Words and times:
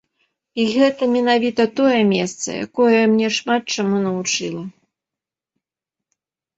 І 0.61 0.63
гэта 0.75 1.09
менавіта 1.15 1.63
тое 1.81 2.01
месца, 2.15 2.49
якое 2.65 2.97
мяне 3.13 3.29
шмат 3.39 3.63
чаму 3.79 3.97
навучыла. 4.09 4.69